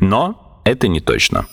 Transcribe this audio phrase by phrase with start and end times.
[0.00, 1.46] Но это не точно.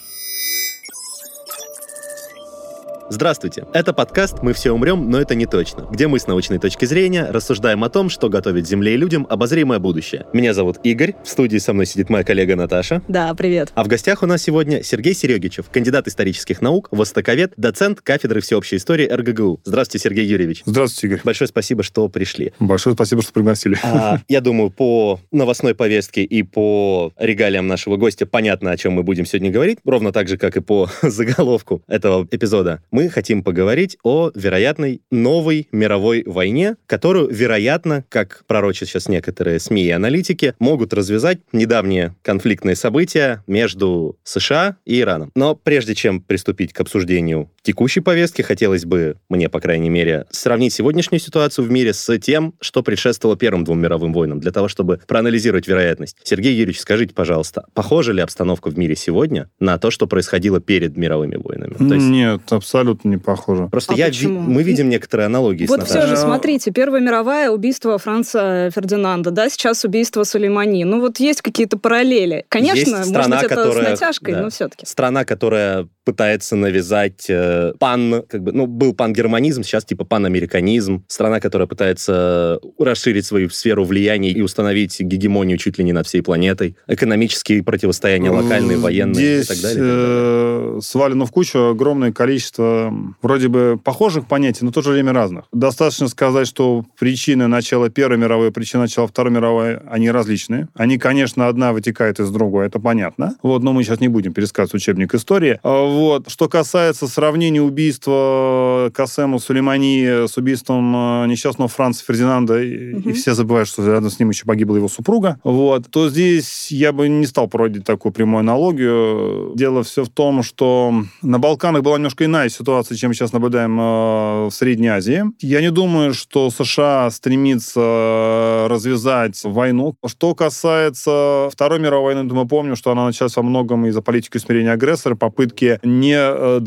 [3.07, 3.65] Здравствуйте.
[3.71, 7.27] Это подкаст «Мы все умрем, но это не точно», где мы с научной точки зрения
[7.29, 10.25] рассуждаем о том, что готовит Земле и людям обозримое будущее.
[10.33, 13.03] Меня зовут Игорь, в студии со мной сидит моя коллега Наташа.
[13.07, 13.71] Да, привет.
[13.75, 18.77] А в гостях у нас сегодня Сергей Серегичев, кандидат исторических наук, востоковед, доцент кафедры всеобщей
[18.77, 19.61] истории РГГУ.
[19.63, 20.63] Здравствуйте, Сергей Юрьевич.
[20.65, 21.21] Здравствуйте, Игорь.
[21.23, 22.53] Большое спасибо, что пришли.
[22.59, 23.77] Большое спасибо, что пригласили.
[23.83, 29.03] А, я думаю, по новостной повестке и по регалиям нашего гостя понятно, о чем мы
[29.03, 32.81] будем сегодня говорить, ровно так же, как и по заголовку этого эпизода.
[32.95, 39.83] Мы хотим поговорить о вероятной новой мировой войне, которую, вероятно, как пророчат сейчас некоторые СМИ
[39.83, 45.29] и аналитики, могут развязать недавние конфликтные события между США и Ираном.
[45.35, 50.73] Но прежде чем приступить к обсуждению текущей повестки, хотелось бы, мне, по крайней мере, сравнить
[50.73, 55.01] сегодняшнюю ситуацию в мире с тем, что предшествовало первым двум мировым войнам, для того, чтобы
[55.07, 56.17] проанализировать вероятность.
[56.23, 60.95] Сергей Юрьевич, скажите, пожалуйста, похожа ли обстановка в мире сегодня на то, что происходило перед
[60.95, 61.73] мировыми войнами?
[61.73, 62.05] То есть...
[62.05, 63.67] Нет, абсолютно не похоже.
[63.67, 64.39] Просто А я, почему?
[64.39, 69.49] мы видим некоторые аналогии Вот с все же, смотрите, Первая мировая, убийство Франца Фердинанда, да,
[69.49, 70.85] сейчас убийство Сулеймани.
[70.85, 72.45] Ну вот есть какие-то параллели.
[72.49, 74.41] Конечно, Есть может страна, быть, это которая- с натяжкой, да.
[74.41, 74.85] но все-таки.
[74.85, 81.03] Страна, которая пытается навязать э, пан, как бы, ну, был пангерманизм, сейчас типа панамериканизм.
[81.07, 86.21] Страна, которая пытается расширить свою сферу влияния и установить гегемонию чуть ли не над всей
[86.21, 86.75] планетой.
[86.87, 89.83] Экономические противостояния локальные, военные Здесь и так далее.
[89.85, 95.13] э, свалено в кучу огромное количество вроде бы похожих понятий, но в то же время
[95.13, 95.45] разных.
[95.51, 100.67] Достаточно сказать, что причины начала Первой мировой, причины начала Второй мировой, они различные.
[100.73, 103.35] Они, конечно, одна вытекает из другой, это понятно.
[103.41, 105.59] Вот, но мы сейчас не будем пересказывать учебник истории.
[105.63, 106.29] А, Вот.
[106.29, 113.33] Что касается сравнения убийства Касема Сулеймани с убийством э, несчастного Франца Фердинанда, и, и все
[113.33, 117.25] забывают, что рядом с ним еще погибла его супруга, вот, то здесь я бы не
[117.25, 119.53] стал проводить такую прямую аналогию.
[119.55, 124.45] Дело все в том, что на Балканах была немножко иная ситуация, чем сейчас наблюдаем э,
[124.47, 125.23] в Средней Азии.
[125.41, 129.95] Я не думаю, что США стремится развязать войну.
[130.05, 134.37] Что касается Второй мировой войны, то мы помним, что она началась во многом из-за политики
[134.37, 136.59] усмирения агрессора, попытки не э,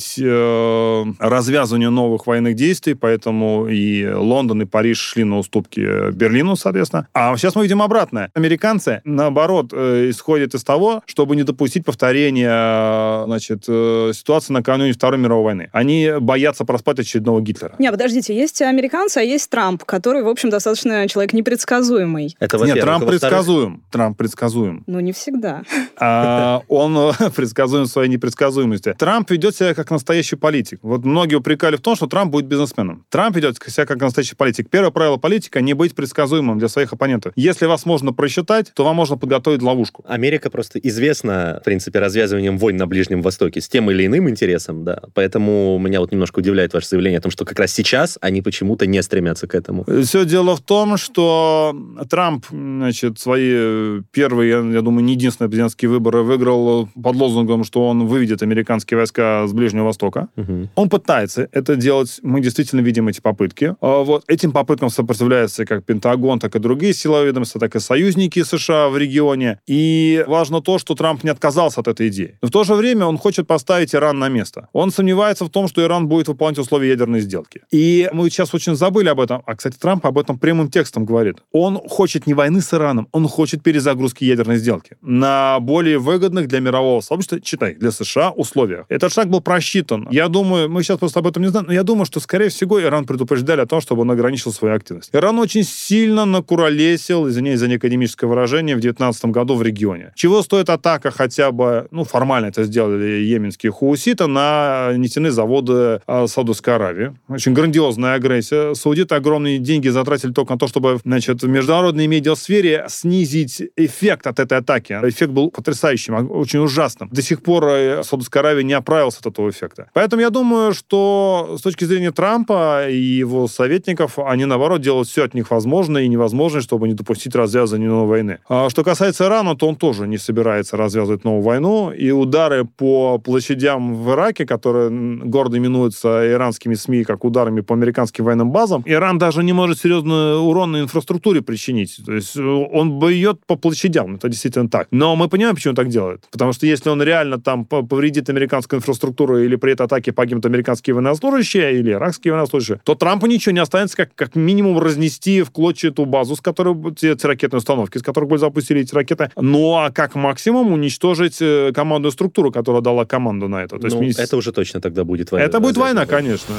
[0.00, 6.10] допустить э, развязывания новых военных действий, поэтому и Лондон, и Париж шли на уступки э,
[6.12, 7.06] Берлину, соответственно.
[7.14, 8.30] А сейчас мы видим обратное.
[8.34, 14.92] Американцы, наоборот, э, исходят из того, чтобы не допустить повторения э, значит, э, ситуации накануне
[14.92, 15.68] Второй мировой войны.
[15.72, 17.74] Они боятся проспать очередного Гитлера.
[17.78, 22.36] Не, подождите, есть американцы, а есть Трамп, который, в общем, достаточно человек непредсказуемый.
[22.40, 22.80] Это, Нет.
[22.80, 23.82] Трамп Во-вторых, предсказуем.
[23.90, 24.84] Трамп предсказуем.
[24.86, 25.62] Но не всегда.
[25.96, 28.94] А, он предсказуем в своей непредсказуемости.
[28.98, 30.80] Трамп ведет себя как настоящий политик.
[30.82, 33.04] Вот многие упрекали в том, что Трамп будет бизнесменом.
[33.08, 34.68] Трамп ведет себя как настоящий политик.
[34.70, 37.32] Первое правило политика— не быть предсказуемым для своих оппонентов.
[37.36, 40.04] Если вас можно просчитать, то вам можно подготовить ловушку.
[40.08, 44.84] Америка просто известна, в принципе, развязыванием войн на Ближнем Востоке с тем или иным интересом,
[44.84, 45.02] да.
[45.14, 48.86] Поэтому меня вот немножко удивляет ваше заявление о том, что как раз сейчас они почему-то
[48.86, 49.84] не стремятся к этому.
[50.02, 51.74] Все дело в том, что
[52.08, 57.64] Трамп, значит, свои э, первые, я, я думаю, не единственные президентские выборы выиграл под лозунгом,
[57.64, 60.28] что он выведет американские войска с Ближнего Востока.
[60.36, 60.70] Мгм.
[60.74, 62.18] Он пытается это делать.
[62.22, 63.74] Мы действительно видим эти попытки.
[63.80, 68.42] А Вот этим попыткам сопротивляются как Пентагон, так и другие силовые ведомства, так и союзники
[68.42, 69.58] США в регионе.
[69.66, 72.38] И важно то, что Трамп не отказался от этой идеи.
[72.42, 74.68] Но в то же время он хочет поставить Иран на место.
[74.72, 77.62] Он сомневается в том, что Иран будет выполнять условия ядерной сделки.
[77.70, 79.42] И мы сейчас очень забыли об этом.
[79.46, 81.38] А, кстати, Трамп об этом прямым текстом говорит.
[81.52, 86.60] Он хочет не войны с Ираном, он хочет перезагрузки ядерной сделки на более выгодных для
[86.60, 88.86] мирового сообщества, читай, для США условиях.
[88.88, 90.08] Этот шаг был просчитан.
[90.10, 92.80] Я думаю, мы сейчас просто об этом не знаем, но я думаю, что, скорее всего,
[92.80, 95.10] Иран предупреждали о том, чтобы он ограничил свою активность.
[95.12, 100.12] Иран очень сильно накуролесил, извиняюсь за неакадемическое выражение, в 2019 году в регионе.
[100.16, 106.26] Чего стоит атака хотя бы, ну, формально это сделали йеменские хууситы на нефтяные заводы э,
[106.26, 107.12] Саудовской Аравии.
[107.28, 108.74] Очень грандиозная агрессия.
[108.74, 114.40] Саудиты огромные деньги затратили только на то, чтобы, значит, в международной медиасфере снизить эффект от
[114.40, 114.92] этой атаки.
[115.02, 117.10] Эффект был потрясающим, очень ужасным.
[117.12, 119.88] До сих пор э, Саудовская Аравия не оправилась от этого эффекта.
[119.92, 125.24] Поэтому я думаю, что с точки зрения Трампа и его советников, они, наоборот, делают все
[125.24, 128.38] от них возможное и невозможное, чтобы не допустить развязывания новой войны.
[128.48, 133.18] А что касается Ирана, то он тоже не собирается развязывать новую войну, и удары по
[133.18, 139.18] площадям в Ираке, которые гордо именуются иранскими СМИ как ударами по американским военным базам, Иран
[139.18, 142.00] даже не может серьезный урон на инфраструктуре причинить.
[142.04, 144.88] То есть э, он бьет по площадям, это действительно так.
[144.90, 146.24] Но мы понимаем, почему он так делает.
[146.30, 150.94] Потому что если он реально там повредит американскую инфраструктуру или при этой атаке погибнут американские
[150.94, 155.90] военнослужащие или иракские военнослужащие, то Трампу ничего не останется, как, как минимум разнести в клочья
[155.90, 159.30] эту базу, с которой эти ракетные установки, с которых были запустили эти ракеты.
[159.36, 163.78] Ну, а как максимум уничтожить э, командную структуру, которая дала команду на это.
[163.78, 165.46] То ну, есть, это уже точно тогда будет война.
[165.46, 166.54] Это будет война, конечно.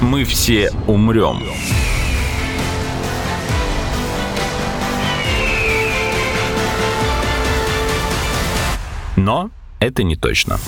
[0.00, 1.42] Мы все умрем.
[9.16, 10.58] Но это не точно.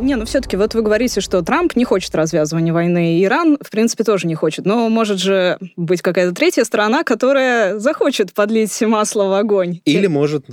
[0.00, 4.04] Не, ну все-таки вот вы говорите, что Трамп не хочет развязывания войны, Иран, в принципе,
[4.04, 4.64] тоже не хочет.
[4.64, 9.80] Но может же быть какая-то третья страна, которая захочет подлить масло в огонь.
[9.84, 10.46] Или может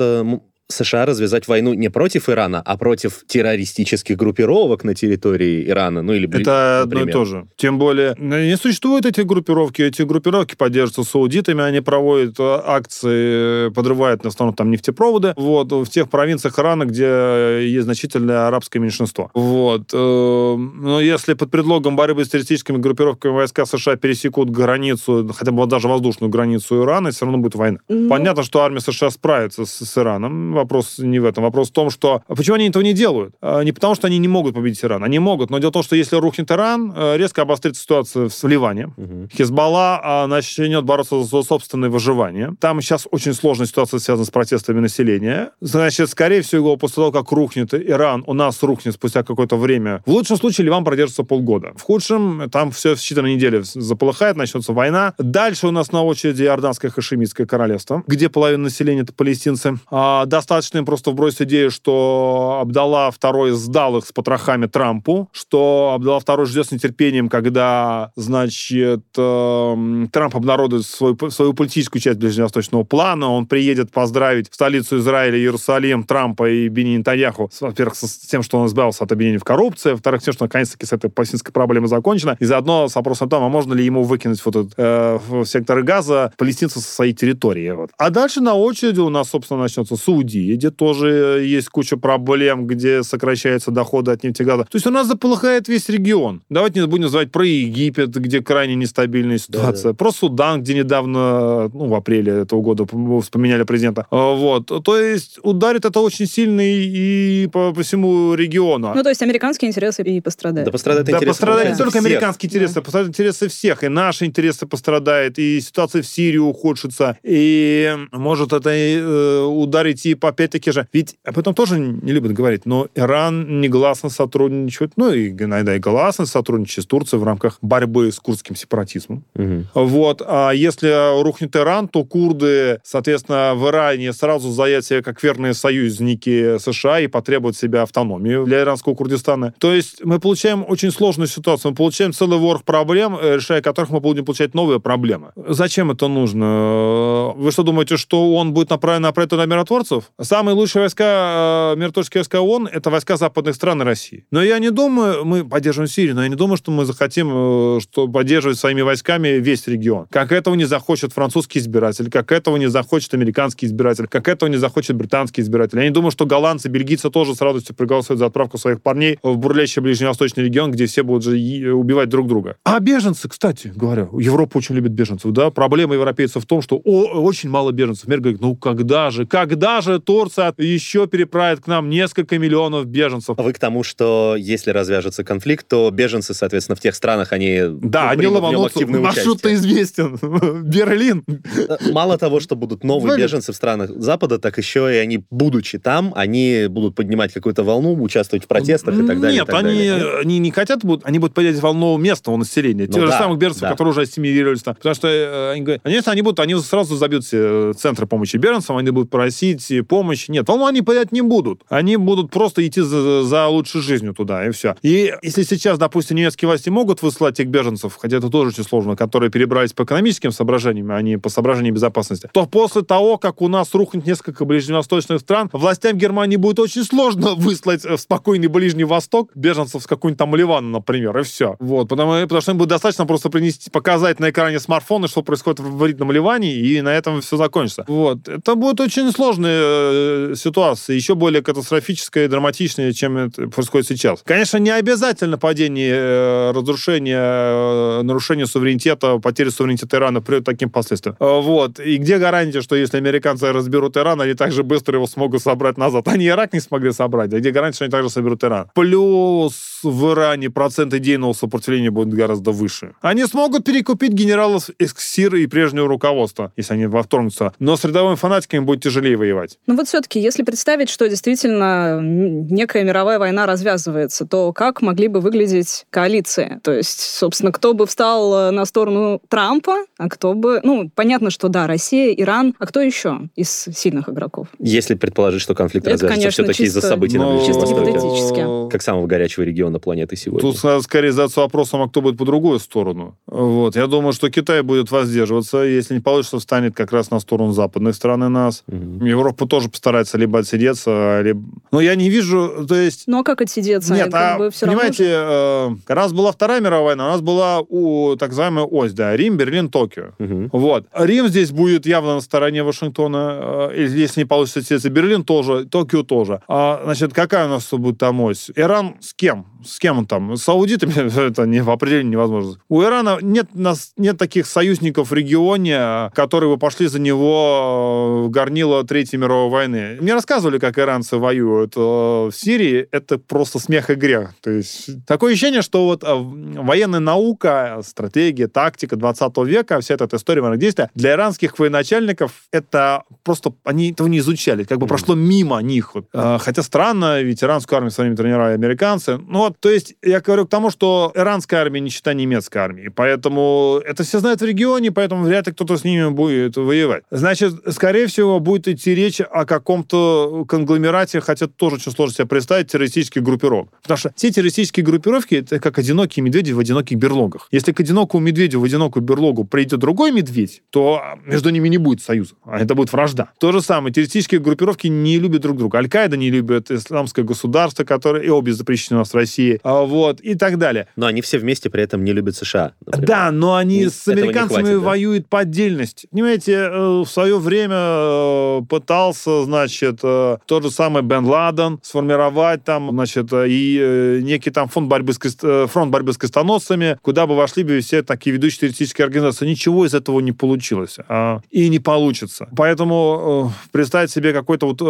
[0.69, 6.27] США развязать войну не против Ирана, а против террористических группировок на территории Ирана, ну или
[6.27, 7.03] Это например.
[7.03, 7.47] одно и то же.
[7.55, 14.23] Тем более, не существуют эти группировки, эти группировки поддерживаются саудитами, они проводят э, акции, подрывают
[14.23, 19.31] на основном там нефтепроводы, вот, в тех провинциях Ирана, где есть значительное арабское меньшинство.
[19.33, 19.93] Вот.
[19.93, 25.65] Э, но если под предлогом борьбы с террористическими группировками войска США пересекут границу, хотя бы
[25.65, 27.79] даже воздушную границу Ирана, все равно будет война.
[27.87, 28.09] Ну...
[28.09, 31.43] Понятно, что армия США справится с, с Ираном, вопрос не в этом.
[31.43, 32.21] Вопрос в том, что...
[32.27, 33.35] Почему они этого не делают?
[33.41, 35.03] А, не потому, что они не могут победить Иран.
[35.03, 38.43] Они могут, но дело в том, что если рухнет Иран, э, резко обострится ситуация в
[38.43, 38.87] Ливане.
[38.97, 39.29] Угу.
[39.33, 42.53] Хизбалла а, начнет бороться за собственное выживание.
[42.59, 45.51] Там сейчас очень сложная ситуация связана с протестами населения.
[45.61, 50.01] Значит, скорее всего, после того, как рухнет Иран, у нас рухнет спустя какое-то время.
[50.05, 51.73] В лучшем случае Ливан продержится полгода.
[51.75, 55.13] В худшем, там все в считанные недели заполыхает, начнется война.
[55.17, 59.77] Дальше у нас на очереди Иорданское Хашемитское королевство, где половина населения это палестинцы.
[59.89, 65.91] А, достаточно им просто вбросить идею, что Абдалла второй сдал их с потрохами Трампу, что
[65.93, 72.83] Абдалла второй ждет с нетерпением, когда, значит, э, Трамп обнародует свою, свою политическую часть ближневосточного
[72.83, 78.59] плана, он приедет поздравить столицу Израиля, Иерусалим, Трампа и Бени Нетаньяху, во-первых, с тем, что
[78.59, 82.37] он избавился от обвинений в коррупции, во-вторых, тем, что наконец-таки с этой палестинской проблемой закончена,
[82.39, 85.83] и заодно с вопросом том, а можно ли ему выкинуть вот этот, э, в секторы
[85.83, 87.71] газа палестинцев со своей территории.
[87.71, 87.89] Вот.
[87.97, 89.97] А дальше на очереди у нас, собственно, начнется
[90.37, 94.63] Саудия, где тоже есть куча проблем, где сокращаются доходы от нефтегаза.
[94.63, 96.41] То есть у нас заполыхает весь регион.
[96.49, 99.95] Давайте не будем называть про Египет, где крайне нестабильная ситуация, да, да.
[99.95, 102.85] про Судан, где недавно, ну, в апреле этого года
[103.21, 104.05] вспоминали президента.
[104.11, 104.71] А, вот.
[104.83, 108.93] То есть ударит это очень сильно и по, по всему региону.
[108.95, 110.65] Ну, то есть американские интересы и пострадают.
[110.65, 112.05] Да пострадают да, пострадают не только всех.
[112.05, 112.81] американские интересы, да.
[112.81, 113.83] пострадают интересы всех.
[113.83, 120.15] И наши интересы пострадают, и ситуация в Сирии ухудшится, и может это э, ударить и
[120.15, 125.11] по опять-таки же, ведь об этом тоже не любят говорить, но Иран негласно сотрудничает, ну
[125.11, 129.23] и иногда и гласно сотрудничает с Турцией в рамках борьбы с курдским сепаратизмом.
[129.35, 129.63] Угу.
[129.73, 130.21] Вот.
[130.25, 136.57] А если рухнет Иран, то курды, соответственно, в Иране сразу заявят себя как верные союзники
[136.57, 139.53] США и потребуют себя автономии для иранского Курдистана.
[139.59, 143.89] То есть мы получаем очень сложную ситуацию, мы получаем целый ворох проблем, э, решая которых
[143.91, 145.31] мы будем получать новые проблемы.
[145.35, 147.33] Зачем это нужно?
[147.35, 150.11] Вы что думаете, что он будет направлен на на миротворцев?
[150.19, 154.25] Самые лучшие войска, э, миротворческие войска ООН, это войска западных стран России.
[154.31, 157.79] Но я не думаю, мы поддерживаем Сирию, но я не думаю, что мы захотим э,
[157.81, 160.07] что поддерживать своими войсками весь регион.
[160.09, 164.57] Как этого не захочет французский избиратель, как этого не захочет американский избиратель, как этого не
[164.57, 165.77] захочет британский избиратель.
[165.77, 169.37] Я не думаю, что голландцы, бельгийцы тоже с радостью проголосуют за отправку своих парней в
[169.37, 171.37] бурлящий ближневосточный регион, где все будут же
[171.73, 172.57] убивать друг друга.
[172.63, 175.51] А беженцы, кстати говоря, Европа очень любит беженцев, да?
[175.51, 178.07] Проблема европейцев в том, что о, очень мало беженцев.
[178.07, 183.35] Мир говорит, ну когда же, когда же Турция еще переправит к нам несколько миллионов беженцев.
[183.37, 188.11] Вы к тому, что если развяжется конфликт, то беженцы, соответственно, в тех странах, они Да,
[188.11, 188.87] они ломанутся.
[188.87, 190.17] Маршрут-то известен.
[190.63, 191.25] Берлин.
[191.27, 195.77] Э, мало того, что будут новые беженцы в странах Запада, так еще и они, будучи
[195.77, 199.41] там, они будут поднимать какую-то волну, участвовать в протестах и так далее.
[199.41, 200.19] Нет, они, далее.
[200.19, 202.85] они не хотят, будут, они будут поднять волну местного населения.
[202.87, 203.71] Ну, Те да, же самых беженцев, да.
[203.71, 204.75] которые уже ассимилировались там.
[204.75, 208.77] Потому что э, они говорят, они, они, будут, они сразу забьют все центры помощи беженцам,
[208.77, 210.31] они будут просить помощи.
[210.31, 211.61] Нет, ну, они понять не будут.
[211.69, 214.75] Они будут просто идти за, за лучшей жизнью туда, и все.
[214.81, 218.95] И если сейчас, допустим, немецкие власти могут выслать тех беженцев, хотя это тоже очень сложно,
[218.95, 223.47] которые перебрались по экономическим соображениям, а не по соображениям безопасности, то после того, как у
[223.47, 229.31] нас рухнет несколько ближневосточных стран, властям Германии будет очень сложно выслать в спокойный Ближний Восток
[229.35, 231.55] беженцев с какой-нибудь там Ливана, например, и все.
[231.59, 235.59] Вот, потому, потому что им будет достаточно просто принести, показать на экране смартфона, что происходит
[235.59, 237.85] в ритном Ливане, и на этом все закончится.
[237.87, 238.27] Вот.
[238.27, 244.21] Это будет очень сложная э, ситуация, еще более катастрофическая и драматичная, чем это происходит сейчас.
[244.23, 250.69] Конечно, не обязательно падение, э, разрушение, э, нарушение суверенитета, потеря суверенитета Ирана приведет к таким
[250.69, 251.15] последствиям.
[251.19, 251.79] Вот.
[251.79, 256.07] И где гарантия, что если американцы разберут Иран, они также быстро его смогут собрать назад?
[256.07, 258.67] Они Ирак не смогли собрать, а где гарантия, что они также соберут Иран?
[258.73, 262.93] Плюс в Иране процент идейного сопротивления будет гораздо выше.
[263.01, 267.53] Они смогут перекупить генералов из и прежнего руководства, если они вторгнутся.
[267.59, 269.57] Но с рядовыми фанатиками будет тяжелее воевать.
[269.67, 275.19] Ну вот все-таки, если представить, что действительно некая мировая война развязывается, то как могли бы
[275.19, 276.59] выглядеть коалиции?
[276.63, 280.61] То есть, собственно, кто бы встал на сторону Трампа, а кто бы...
[280.63, 284.47] Ну, понятно, что да, Россия, Иран, а кто еще из сильных игроков?
[284.57, 287.33] Если предположить, что конфликт Это, развяжется все-таки из-за событий но...
[287.33, 288.71] на Ближнем Востоке.
[288.71, 290.49] Как самого горячего региона планеты сегодня.
[290.49, 293.17] Тут надо скорее задаться вопросом, а кто будет по другую сторону.
[293.27, 293.75] Вот.
[293.75, 295.57] Я думаю, что Китай будет воздерживаться.
[295.63, 298.63] Если не получится, встанет как раз на сторону западной стороны нас.
[298.67, 299.05] Угу.
[299.05, 301.41] Европа тоже постарается либо отсидеться, либо...
[301.71, 303.03] Но я не вижу, то есть...
[303.07, 303.93] Ну а как отсидеться?
[303.93, 305.81] Нет, а, бы все понимаете, равно же...
[305.87, 309.37] э, раз была Вторая мировая война, у нас была у так называемая ось, да, Рим,
[309.37, 310.13] Берлин, Токио.
[310.19, 310.49] Угу.
[310.51, 310.87] Вот.
[310.93, 313.69] Рим здесь будет явно на стороне Вашингтона.
[313.71, 316.41] Э, если не получится отсидеться, Берлин тоже, Токио тоже.
[316.47, 318.51] А, значит, какая у нас будет там ось?
[318.55, 319.45] Иран с кем?
[319.65, 320.35] С кем он там?
[320.35, 320.93] С саудитами?
[321.27, 322.59] Это не, в определении невозможно.
[322.69, 328.29] У Ирана нет, нас, нет таких союзников в регионе, которые бы пошли за него в
[328.29, 329.97] горнило Третьей мировой войны.
[329.99, 332.87] Мне рассказывали, как иранцы воюют э, в Сирии.
[332.91, 334.33] Это просто смех и грех.
[334.41, 340.15] То есть такое ощущение, что вот э, военная наука, стратегия, тактика 20 века, вся эта
[340.15, 345.15] история военных действий для иранских военачальников это просто они этого не изучали, как бы прошло
[345.15, 345.93] мимо них.
[346.13, 349.17] Э, хотя странно, ведь иранскую армию своими тренировали американцы.
[349.17, 352.89] Ну вот, то есть я говорю к тому, что иранская армия не считает немецкой армией,
[352.89, 357.03] поэтому это все знают в регионе, поэтому вряд ли кто-то с ними будет воевать.
[357.11, 362.67] Значит, скорее всего, будет идти речь о каком-то конгломерате, хотя тоже очень сложно себе представить,
[362.71, 363.69] террористических группировок.
[363.81, 367.47] Потому что все террористические группировки— это как одинокие медведи в одиноких берлогах.
[367.51, 372.01] Если к одинокому медведю в одинокую берлогу придет другой медведь, то между ними не будет
[372.01, 373.29] союза, а это будет вражда.
[373.39, 375.79] То же самое, террористические группировки не любят друг друга.
[375.79, 380.21] Аль-Каида не любит исламское государство, которое и обе запрещены у нас в России, а, вот,
[380.21, 380.87] и так далее.
[380.95, 382.73] Но они все вместе при этом не любят США.
[382.85, 383.07] Например.
[383.07, 385.27] Да, но они и с американцами хватит, воюют да?
[385.29, 386.07] по отдельности.
[386.11, 392.63] Понимаете, э, в свое время э, пытался, значит, э, тот же самый Бен Ладен сформировать
[392.63, 397.63] там, значит, и некий там фонд борьбы с, фронт борьбы с крестоносцами, куда бы вошли
[397.63, 399.47] бы все такие ведущие террористические организации.
[399.47, 400.97] Ничего из этого не получилось.
[401.07, 402.49] А, и не получится.
[402.55, 404.81] Поэтому представить себе какой-то вот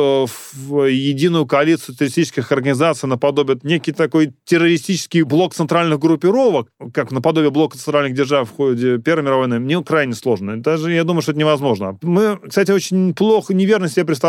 [0.89, 8.13] единую коалицию террористических организаций наподобие некий такой террористический блок центральных группировок, как наподобие блока центральных
[8.13, 10.61] держав в ходе Первой мировой войны, мне крайне сложно.
[10.61, 11.97] Даже я думаю, что это невозможно.
[12.01, 14.26] Мы, кстати, очень плохо, неверно себе представляем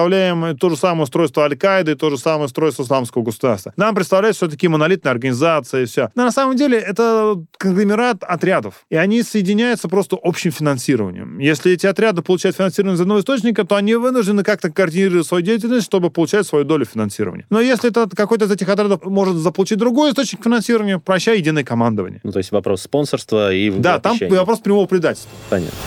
[0.59, 3.73] то же самое устройство Аль-Каиды, то же самое устройство исламского государства.
[3.77, 6.11] Нам представляется все-таки монолитная организация и все.
[6.15, 8.85] Но на самом деле это конгломерат отрядов.
[8.91, 11.39] И они соединяются просто общим финансированием.
[11.39, 15.87] Если эти отряды получают финансирование из одного источника, то они вынуждены как-то координировать свою деятельность,
[15.87, 17.47] чтобы получать свою долю финансирования.
[17.51, 22.21] Но если это какой-то из этих отрядов может заполучить другой источник финансирования, прощай единое командование.
[22.23, 25.31] Ну, то есть вопрос спонсорства и Да, там вопрос прямого предательства.
[25.51, 25.79] Понятно.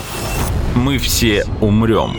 [0.76, 2.16] Мы все умрем.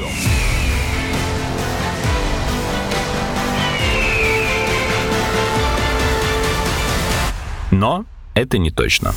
[7.73, 9.12] Но это не точно.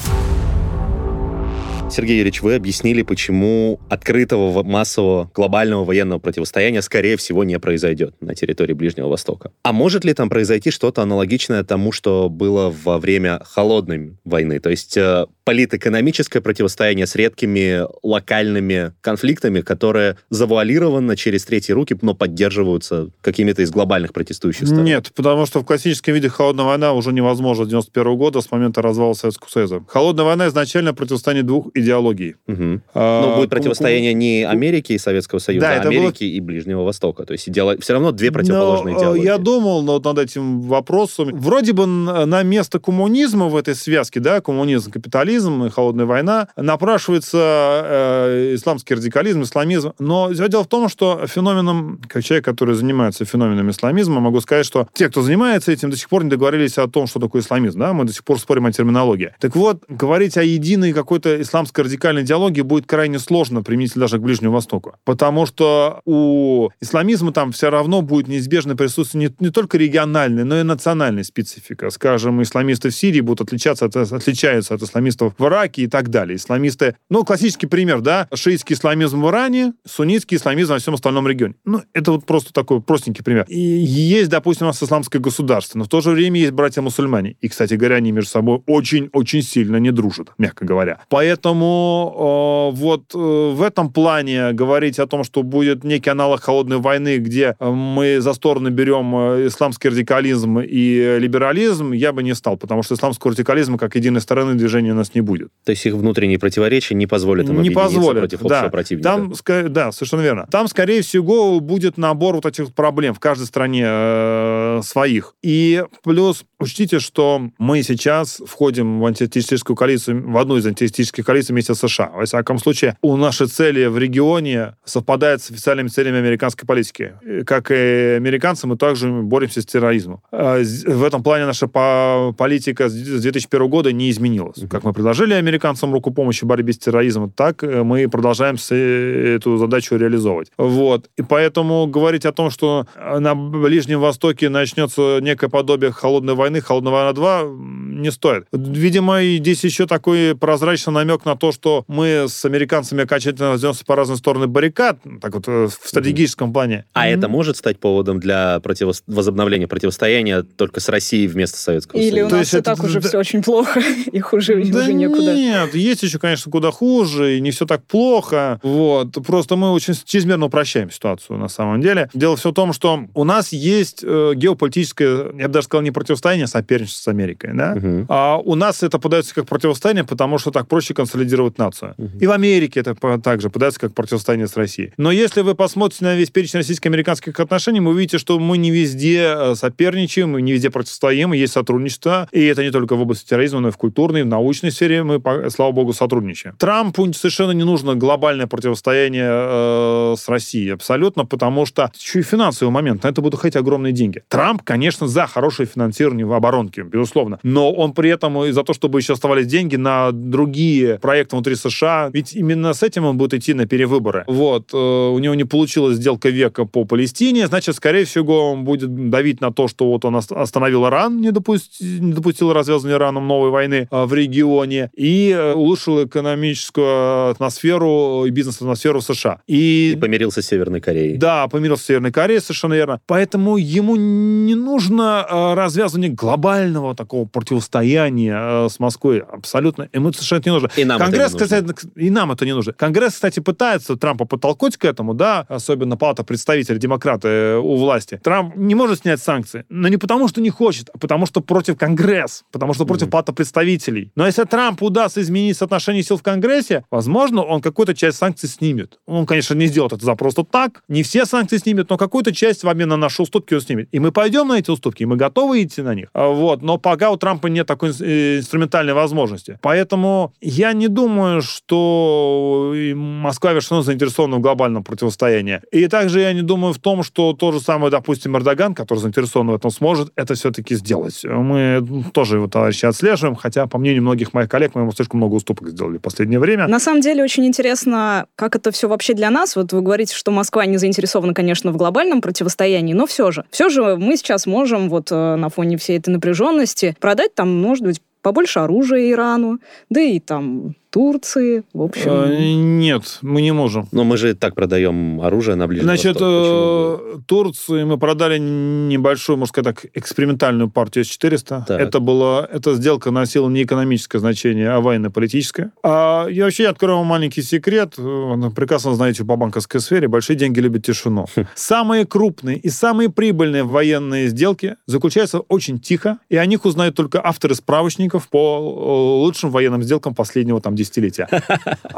[1.92, 8.34] Сергей Юрьевич, вы объяснили, почему открытого массового глобального военного противостояния, скорее всего, не произойдет на
[8.34, 9.52] территории Ближнего Востока.
[9.62, 14.60] А может ли там произойти что-то аналогичное тому, что было во время холодной войны?
[14.60, 22.16] То есть э, политэкономическое противостояние с редкими локальными конфликтами, которые завуалированы через третьи руки, но
[22.16, 24.84] поддерживаются какими-то из глобальных протестующих сторон?
[24.84, 28.82] Нет, потому что в классическом виде холодная война уже невозможна с 91 года, с момента
[28.82, 29.84] развала Советского Союза.
[29.88, 32.36] Холодная война изначально противостояние двух идеологий.
[32.48, 32.82] Угу.
[32.96, 36.30] А, Но будет противостояние не Америки и Советского Союза, да, а Америки было...
[36.30, 37.24] и Ближнего Востока.
[37.24, 37.82] То есть идеолог...
[37.82, 39.24] все равно две противоположные но, идеологии.
[39.24, 41.30] Я думал но над этим вопросом.
[41.34, 47.38] Вроде бы на место коммунизма в этой связке, да, коммунизм, капитализм, и холодная война, напрашивается
[47.38, 49.94] э, исламский радикализм, исламизм.
[50.00, 54.88] Но дело в том, что феноменом, как человек, который занимается феноменом исламизма, могу сказать, что
[54.94, 57.80] те, кто занимается этим, до сих пор не договорились о том, что такое исламизм.
[57.80, 57.94] Да?
[57.94, 59.34] Мы до сих пор спорим о терминологии.
[59.40, 64.22] Так вот, говорить о единой какой-то исламской радикальной идеологии будет крайне сложно, применительно даже к
[64.22, 64.96] Ближнему Востоку.
[65.04, 70.60] Потому что у исламизма там все равно будет неизбежно присутствие не, не только региональной, но
[70.60, 71.90] и национальной специфика.
[71.90, 76.36] Скажем, исламисты в Сирии будут отличаться от, отличаются от исламистов в Ираке и так далее.
[76.38, 81.56] Исламисты, ну, классический пример, да, шиитский исламизм в Иране, суннитский исламизм во всем остальном регионе.
[81.66, 83.46] Ну, это вот просто такой простенький пример.
[83.48, 87.36] И есть, допустим, у нас исламское государство, но в то же время есть братья-мусульмане.
[87.42, 91.00] И, кстати говоря, они между собой очень-очень сильно не дружат, мягко говоря.
[91.10, 96.78] Поэтому э, вот э, в этом плане говорить о том, что будет некий аналог холодной
[96.78, 102.36] войны, где э, мы за сторону берем э, исламский радикализм и либерализм, я бы не
[102.36, 105.50] стал, потому что исламского радикализма как единой стороны движения у нас не будет.
[105.64, 108.70] То есть их внутренние противоречия не позволят им не позволят, против общего да.
[108.70, 109.10] противника.
[109.10, 109.34] Там,
[109.70, 110.48] да, совершенно верно.
[110.52, 115.36] Там, скорее всего, будет набор вот этих проблем в каждой стране э, своих.
[115.42, 121.54] И плюс учтите, что мы сейчас входим в антитеррористическую коалицию, в одну из антитеррористических коалиций
[121.54, 122.12] вместе с США.
[122.14, 127.14] Во всяком случае, у нашей цели в регионе совпадают с официальными целями американской политики.
[127.46, 130.22] Как и американцы, мы также боремся с терроризмом.
[130.32, 134.60] А В этом плане наша политика с 2001 года не изменилась.
[134.70, 139.98] Как мы предложили американцам руку помощи в борьбе с терроризмом, так мы продолжаем эту задачу
[139.98, 140.48] реализовывать.
[140.58, 141.12] Вот.
[141.16, 146.92] И поэтому говорить о том, что на Ближнем Востоке начнется некое подобие холодной войны, холодная
[146.92, 148.48] война 2, не стоит.
[148.52, 153.96] Видимо, здесь еще такой прозрачный намек на то, что мы с американцами окончательно разойдемся по
[153.96, 156.86] разные стороны баррикад, так вот в стратегическом плане.
[156.94, 158.94] А это может стать поводом для противо...
[159.06, 162.36] возобновления противостояния только с Россией вместо Советского Или Союза?
[162.36, 163.80] у нас и так уже все очень плохо,
[164.12, 165.36] и хуже да уже некуда.
[165.36, 168.60] Нет, есть еще, конечно, куда хуже, и не все так плохо.
[168.64, 169.14] Вот.
[169.26, 172.10] Просто мы очень чрезмерно упрощаем ситуацию на самом деле.
[172.14, 175.92] Дело все в том, что у нас есть э, геополитическое, я бы даже сказал, не
[175.92, 177.52] противостояние, а соперничество с Америкой.
[177.54, 177.76] Да?
[177.76, 178.06] Мгм.
[178.10, 181.94] А у нас это подается как противостояние, потому что так проще консолидировать нацию.
[181.98, 182.20] Мгм.
[182.20, 184.94] И в Америке это также подается как противостояние с Россией.
[184.98, 189.34] Но если вы посмотрите на весь перечень российско-американских отношений, вы увидите, что мы не везде
[189.36, 192.28] э, соперничаем, мы не везде противостоим, есть сотрудничество.
[192.32, 195.20] И это не только в области терроризма, но и в культурной, в научной сфере мы,
[195.20, 196.56] по- слава богу, сотрудничаем.
[196.58, 202.70] Трампу совершенно не нужно глобальное противостояние э, с Россией, абсолютно, потому что еще и финансовый
[202.72, 204.24] момент, на это будут ходить огромные деньги.
[204.28, 208.74] Трамп, конечно, за хорошее финансирование в оборонке, безусловно, но он при этом и за то,
[208.74, 213.34] чтобы еще оставались деньги на другие проекты внутри США, ведь именно с этим он будет
[213.34, 214.24] идти на перевыборы.
[214.28, 219.10] Вот, э, у него не получилась сделка века по Палестине, значит, скорее всего, он будет
[219.10, 223.28] давить на то, что вот он ост- остановил Иран, не, допусти- не допустил развязывания Ираном
[223.28, 229.42] новой войны э, в регионе и э, улучшил экономическую атмосферу и бизнес-атмосферу в США.
[229.48, 231.18] И, И помирился с Северной Кореей.
[231.18, 233.00] да, помирился с Северной Кореей, совершенно верно.
[233.08, 239.20] Поэтому ему не нужно э, развязывание глобального такого противостояния э, с Москвой.
[239.20, 239.90] Абсолютно.
[239.94, 240.70] Ему совершенно это не нужно.
[240.76, 241.74] И нам это Конгресс, не нужно.
[241.74, 242.74] кстати, и нам это не нужно.
[242.74, 248.20] Конгресс, кстати, пытается Трампа подтолкнуть к этому, да, особенно палата представителей демократы э, у власти.
[248.24, 251.78] Трамп не может снять санкции, но не потому, что не хочет, а потому, что против
[251.78, 253.12] Конгресс, потому что против Мгм.
[253.12, 254.12] палата представителей.
[254.16, 259.00] Но если Трампу удастся изменить соотношение сил в Конгрессе, возможно, он какую-то часть санкций снимет.
[259.06, 262.64] Он, конечно, не сделает это за просто так, не все санкции снимет, но какую-то часть
[262.64, 263.90] в обмен на наши уступки он снимет.
[263.92, 266.08] И мы пойдем на эти уступки, и мы готовы идти на них.
[266.14, 266.62] А, Вот.
[266.62, 269.60] Но пока у Трампа нет такой э, инструментальной возможности.
[269.62, 275.60] Поэтому я не думаю, что Москва вершина заинтересована в глобальном противостоянии.
[275.74, 279.50] И также я не думаю в том, что то же самое, допустим, Эрдоган, который заинтересован
[279.50, 281.26] в этом, сможет это все-таки сделать.
[281.26, 285.36] Мы тоже его, товарищи, отслеживаем, хотя, по мнению многих моих коллег, мы ему слишком много
[285.36, 286.68] уступок сделали в последнее время.
[286.68, 289.56] На самом деле очень интересно, как это все вообще для нас.
[289.56, 293.46] Вот вы говорите, что Москва не заинтересована, конечно, в глобальном противостоянии, но все же.
[293.52, 297.84] Все же мы сейчас можем вот э, на фоне всей этой напряженности продать там, может
[297.84, 302.10] быть, побольше оружия Ирану, да и там Турции, в общем.
[302.10, 303.90] Э, Нет, мы не можем.
[303.92, 307.02] Но мы же так продаем оружие на Ближний Значит, Восток.
[307.04, 311.66] Э, Турции мы продали небольшую, можно сказать так, экспериментальную партию С-400.
[311.68, 311.82] Так.
[311.82, 315.74] Это была, эта сделка носила не экономическое значение, а военно-политическое.
[315.84, 317.96] А я вообще открою вам маленький секрет.
[317.98, 321.26] Э, Прекрасно знаете по банковской сфере, большие деньги любят тишину.
[321.56, 327.20] Самые крупные и самые прибыльные военные сделки заключаются очень тихо, и о них узнают только
[327.22, 331.28] авторы справочников по э, лучшим военным сделкам последнего там десятилетия.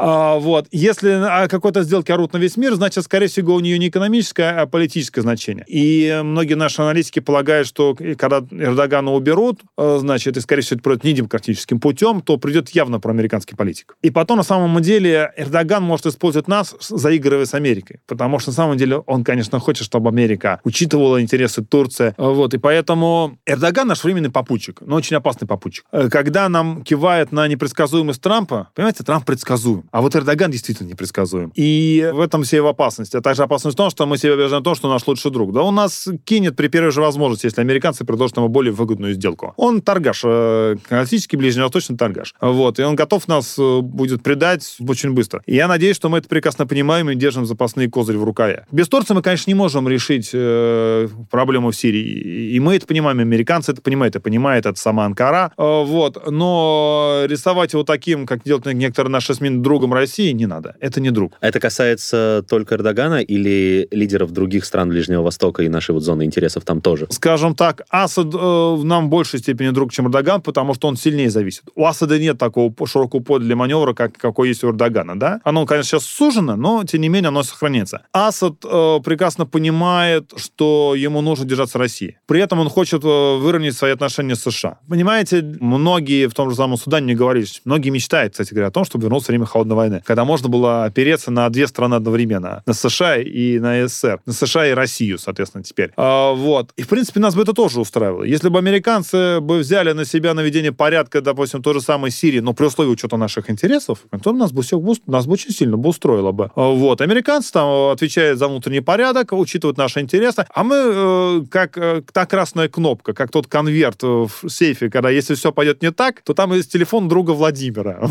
[0.00, 0.66] А, вот.
[0.70, 4.50] Если о какой-то сделке орут на весь мир, значит, скорее всего, у нее не экономическое,
[4.50, 5.64] а политическое значение.
[5.66, 10.84] И многие наши аналитики полагают, что когда Эрдогана уберут, э, значит, и, скорее всего, это
[10.84, 13.96] пройдет не демократическим путем, то придет явно проамериканский политик.
[14.02, 18.00] И потом, на самом деле, Эрдоган может использовать нас, заигрывая с Америкой.
[18.06, 22.14] Потому что, на самом деле, он, конечно, хочет, чтобы Америка учитывала интересы Турции.
[22.16, 22.54] Вот.
[22.54, 25.84] И поэтому Эрдоган наш временный попутчик, но очень опасный попутчик.
[25.92, 29.82] Э, когда нам кивает на непредсказуемость Трампа, понимаете, Трамп предсказуем.
[29.90, 31.50] А вот Эрдоган действительно непредсказуем.
[31.56, 33.12] И в этом все его опасность.
[33.16, 35.52] А также опасность в том, что мы себе убеждаем в том, что наш лучший друг.
[35.52, 39.52] Да он нас кинет при первой же возможности, если американцы предложат ему более выгодную сделку.
[39.56, 42.36] Он торгаш, э, классический ближневосточный торгаш.
[42.40, 42.78] Вот.
[42.78, 45.42] И он готов нас э, будет предать очень быстро.
[45.46, 48.64] И я надеюсь, что мы это прекрасно понимаем и держим запасные козыри в рукаве.
[48.70, 52.52] Без Турции мы, конечно, не можем решить э, проблему в Сирии.
[52.54, 55.50] И мы это понимаем, американцы это понимают, это понимает это сама Анкара.
[55.58, 56.30] Э, вот.
[56.30, 60.76] Но рисовать его таким, как делают некоторые наши СМИ, другом России, не надо.
[60.80, 61.32] Это не друг.
[61.40, 66.64] Это касается только Эрдогана или лидеров других стран Ближнего Востока и нашей вот зоны интересов
[66.64, 67.06] там тоже?
[67.10, 71.30] Скажем так, Асад э, нам в большей степени друг, чем Эрдоган, потому что он сильнее
[71.30, 71.64] зависит.
[71.74, 75.40] У Асада нет такого широкого поля для маневра, как какой есть у Эрдогана, да?
[75.44, 78.02] Оно, конечно, сейчас сужено, но, тем не менее, оно сохранится.
[78.12, 82.18] Асад э, прекрасно понимает, что ему нужно держаться России.
[82.26, 84.78] При этом он хочет э, выровнять свои отношения с США.
[84.88, 88.84] Понимаете, многие в том же самом Судане не говорили, многие мечтают, кстати говоря, о том,
[88.84, 93.16] чтобы вернуться время холодной войны, когда можно было опереться на две страны одновременно, на США
[93.16, 95.92] и на СССР, на США и Россию, соответственно, теперь.
[95.96, 96.70] А, вот.
[96.76, 98.24] И, в принципе, нас бы это тоже устраивало.
[98.24, 102.52] Если бы американцы бы взяли на себя наведение порядка, допустим, той же самой Сирии, но
[102.52, 106.32] при условии учета наших интересов, то нас бы все нас бы очень сильно бы устроило
[106.32, 106.50] бы.
[106.54, 107.00] А, вот.
[107.00, 112.26] Американцы там отвечают за внутренний порядок, учитывают наши интересы, а мы э, как э, та
[112.26, 116.52] красная кнопка, как тот конверт в сейфе, когда если все пойдет не так, то там
[116.52, 117.98] есть телефон друга Владимира.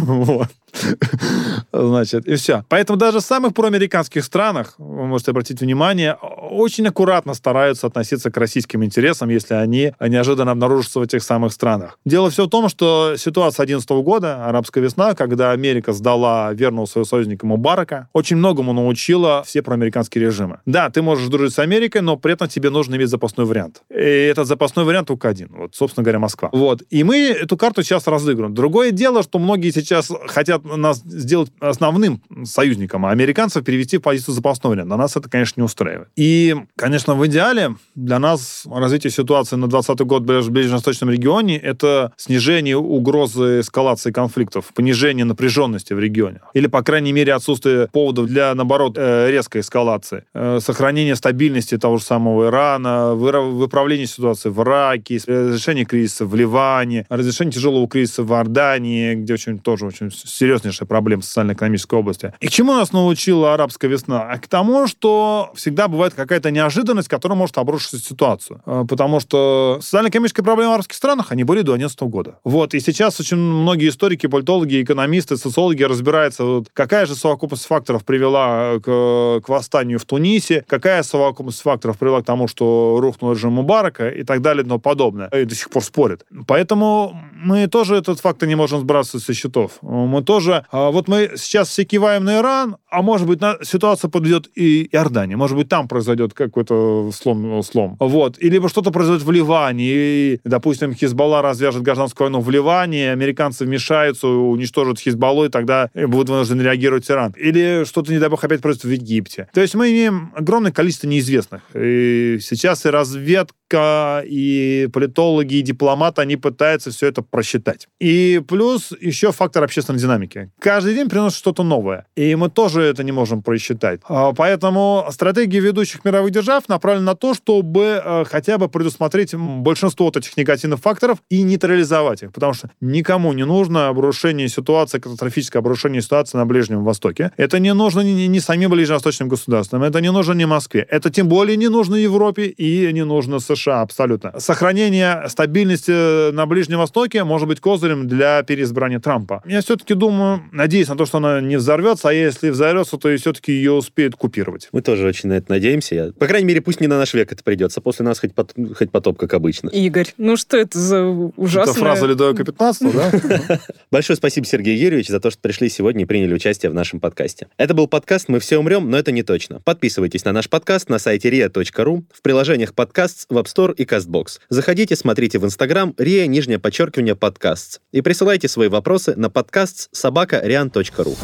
[1.71, 2.63] Значит, и все.
[2.69, 8.37] Поэтому даже в самых проамериканских странах, вы можете обратить внимание, очень аккуратно стараются относиться к
[8.37, 11.99] российским интересам, если они неожиданно обнаружатся в этих самых странах.
[12.05, 17.05] Дело все в том, что ситуация 2011 года, арабская весна, когда Америка сдала верного своего
[17.05, 20.59] союзника Мубарака, очень многому научила все проамериканские режимы.
[20.65, 23.81] Да, ты можешь дружить с Америкой, но при этом тебе нужно иметь запасной вариант.
[23.89, 25.49] И этот запасной вариант только один.
[25.51, 26.49] Вот, собственно говоря, Москва.
[26.51, 26.83] Вот.
[26.89, 28.53] И мы эту карту сейчас разыгрываем.
[28.53, 34.33] Другое дело, что многие сейчас хотят нас сделать основным союзником, а американцев перевести в позицию
[34.33, 34.89] запасного варианта.
[34.89, 36.09] На нас это, конечно, не устраивает.
[36.15, 42.11] И, конечно, в идеале для нас развитие ситуации на 2020 год в ближневосточном регионе— это
[42.17, 46.41] снижение угрозы эскалации конфликтов, понижение напряженности в регионе.
[46.53, 50.23] Или, по крайней мере, отсутствие поводов для, наоборот, э, резкой эскалации.
[50.33, 57.05] Э, сохранение стабильности того же самого Ирана, выправление ситуации в Ираке, разрешение кризиса в Ливане,
[57.09, 62.33] разрешение тяжелого кризиса в Иордании, где очень тоже очень серьезнейшая проблема социально-экономической области.
[62.39, 64.29] И к чему нас научила арабская весна?
[64.29, 68.61] А к тому, что всегда бывает какая-то неожиданность, которая может обрушить ситуацию.
[68.65, 72.39] Э, потому что социально-экономические проблемы в арабских странах, они были до 2011 года.
[72.43, 72.73] Вот.
[72.73, 78.79] И сейчас очень многие историки, политологи, экономисты, социологи разбираются, вот, какая же совокупность факторов привела
[78.79, 84.09] к, к восстанию в Тунисе, какая совокупность факторов привела к тому, что рухнул режим Мубарака
[84.09, 85.27] и так далее и тому подобное.
[85.29, 86.25] И до сих пор спорят.
[86.47, 89.79] Поэтому мы тоже этот фактор не можем сбрасывать со счетов.
[90.05, 90.65] Мы тоже...
[90.71, 95.37] А, вот мы сейчас все киваем на Иран, а может быть, ситуация подведет и Иордания.
[95.37, 97.63] Может быть, там произойдет какой-то слом.
[97.63, 97.97] слом.
[97.99, 98.37] Вот.
[98.39, 103.65] И либо что-то произойдет в Ливане, и, допустим, Хизбалла развяжет гражданскую войну в Ливане, американцы
[103.65, 107.33] вмешаются, уничтожат Хизбаллу, и тогда будет вынужден реагировать Иран.
[107.37, 109.47] Или что-то, не дай бог, опять произойдет в Египте.
[109.53, 111.61] То есть мы имеем огромное количество неизвестных.
[111.73, 117.87] И сейчас и разведка, и политологи, и дипломаты, они пытаются все это просчитать.
[117.99, 120.49] И плюс еще фактор общественной динамики.
[120.59, 122.05] Каждый день приносит что-то новое.
[122.15, 124.01] И мы тоже это не можем просчитать.
[124.07, 130.05] А, поэтому стратегия ведущих мировых держав направлена на то, чтобы э, хотя бы предусмотреть большинство
[130.05, 132.31] вот этих негативных факторов и нейтрализовать их.
[132.31, 137.31] Потому что никому не нужно обрушение ситуации, катастрофическое обрушение ситуации на Ближнем Востоке.
[137.37, 140.85] Это не нужно ни, ни самим ближневосточным государствам, это не нужно ни Москве.
[140.89, 144.39] Это тем более не нужно Европе и не нужно США абсолютно.
[144.39, 149.41] Сохранение стабильности на Ближнем Востоке может быть козырем для переизбрания Трампа.
[149.45, 153.17] Я все-таки думаю, надеюсь на то, что она не взорвется, а если взорвется, то и
[153.17, 154.69] все-таки ее успеют купировать.
[154.71, 155.95] Мы тоже очень на это надеемся.
[155.95, 156.11] Я...
[156.13, 157.79] По крайней мере, пусть не на наш век это придется.
[157.79, 158.55] После нас хоть, под...
[158.75, 159.69] хоть потоп, как обычно.
[159.69, 161.73] Игорь, ну что это за ужасная...
[161.73, 163.61] Это фраза Ледовика 15, да?
[163.91, 167.47] Большое спасибо, Сергей Юрьевич, за то, что пришли сегодня и приняли участие в нашем подкасте.
[167.57, 169.61] Это был подкаст «Мы все умрем, но это не точно».
[169.61, 174.39] Подписывайтесь на наш подкаст на сайте ria.ru, в приложениях подкаст, в App Store и CastBox.
[174.49, 177.81] Заходите, смотрите в Instagram ria, нижнее подчеркивание, подкаст.
[177.91, 181.17] И присылайте свои вопросы на подкаст собака rian.ru.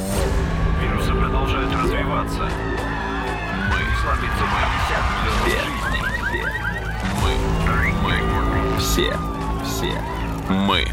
[0.82, 2.50] Вирусы продолжают развиваться.
[3.70, 4.58] Мы все,
[5.64, 5.94] все,
[7.20, 7.34] мы,
[8.00, 9.18] мы, все,
[9.64, 10.02] все,
[10.50, 10.86] мы,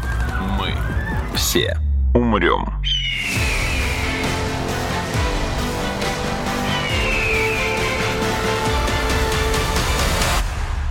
[0.57, 0.73] мы,
[1.35, 1.77] все
[2.13, 2.65] умрем.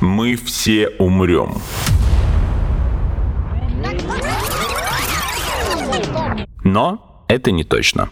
[0.01, 1.61] Мы все умрем.
[6.65, 8.11] Но это не точно.